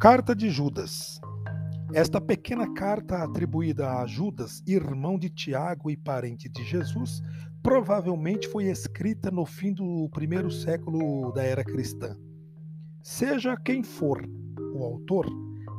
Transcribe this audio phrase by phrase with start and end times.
[0.00, 1.20] Carta de Judas.
[1.92, 7.20] Esta pequena carta atribuída a Judas, irmão de Tiago e parente de Jesus,
[7.60, 12.16] provavelmente foi escrita no fim do primeiro século da era cristã.
[13.02, 14.24] Seja quem for
[14.72, 15.26] o autor,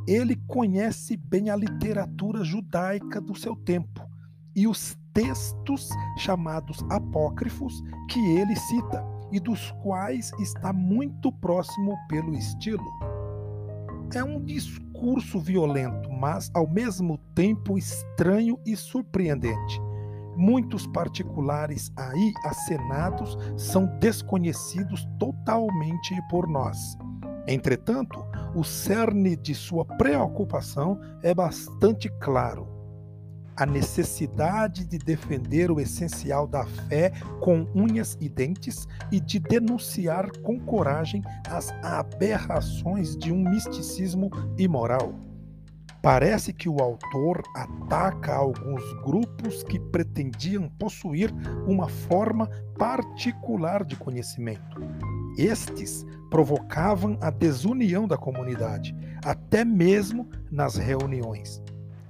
[0.06, 4.06] ele conhece bem a literatura judaica do seu tempo
[4.54, 7.74] e os textos chamados apócrifos
[8.10, 9.02] que ele cita
[9.32, 13.09] e dos quais está muito próximo pelo estilo
[14.16, 19.80] é um discurso violento, mas ao mesmo tempo estranho e surpreendente.
[20.36, 26.78] Muitos particulares aí acenados são desconhecidos totalmente por nós.
[27.48, 28.24] Entretanto,
[28.56, 32.79] o cerne de sua preocupação é bastante claro
[33.60, 40.32] a necessidade de defender o essencial da fé com unhas e dentes e de denunciar
[40.42, 45.14] com coragem as aberrações de um misticismo imoral.
[46.02, 51.30] Parece que o autor ataca alguns grupos que pretendiam possuir
[51.68, 54.80] uma forma particular de conhecimento.
[55.38, 61.62] Estes provocavam a desunião da comunidade, até mesmo nas reuniões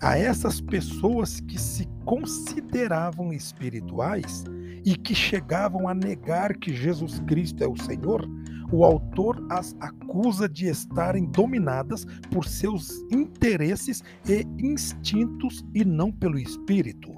[0.02, 4.46] a essas pessoas que se consideravam espirituais
[4.86, 8.26] e que chegavam a negar que Jesus Cristo é o Senhor,
[8.72, 16.40] o autor as acusa de estarem dominadas por seus interesses e instintos e não pelo
[16.40, 17.18] espírito.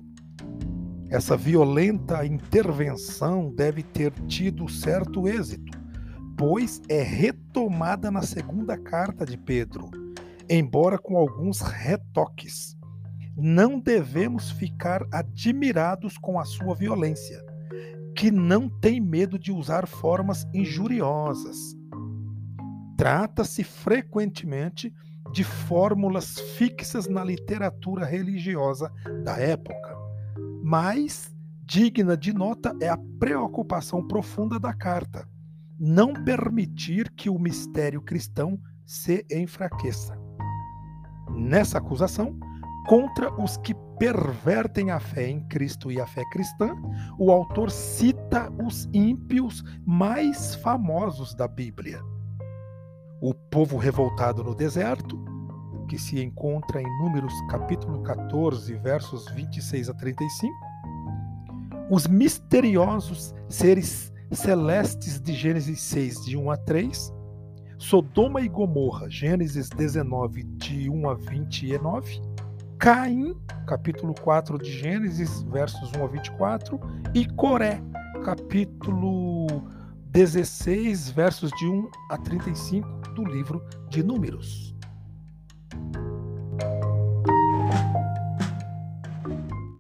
[1.09, 5.77] Essa violenta intervenção deve ter tido certo êxito,
[6.37, 10.00] pois é retomada na segunda carta de Pedro
[10.51, 12.77] embora com alguns retoques.
[13.37, 17.41] Não devemos ficar admirados com a sua violência,
[18.13, 21.57] que não tem medo de usar formas injuriosas.
[22.97, 24.93] Trata-se frequentemente
[25.31, 28.91] de fórmulas fixas na literatura religiosa
[29.23, 29.97] da época,
[30.61, 31.33] mas
[31.63, 35.25] digna de nota é a preocupação profunda da carta,
[35.79, 40.19] não permitir que o mistério cristão se enfraqueça
[41.35, 42.37] nessa acusação
[42.87, 46.75] contra os que pervertem a fé em Cristo e a fé cristã,
[47.19, 52.01] o autor cita os ímpios mais famosos da Bíblia.
[53.21, 55.23] O povo revoltado no deserto,
[55.87, 60.53] que se encontra em Números capítulo 14, versos 26 a 35.
[61.91, 67.13] Os misteriosos seres celestes de Gênesis 6, de 1 a 3
[67.81, 72.21] Sodoma e Gomorra, Gênesis 19, de 1 a 29,
[72.77, 76.79] Caim, capítulo 4 de Gênesis, versos 1 a 24,
[77.15, 77.81] e Coré,
[78.23, 79.47] capítulo
[80.11, 84.75] 16, versos de 1 a 35 do livro de Números.